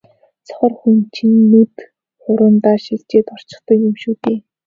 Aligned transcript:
сохор 0.47 0.71
хүний 0.79 1.05
чинь 1.15 1.39
нүд 1.51 1.73
хуруундаа 2.21 2.77
шилжээд 2.85 3.27
орчихдог 3.35 3.77
юм 3.87 3.95
шүү 4.01 4.15
дээ. 4.23 4.37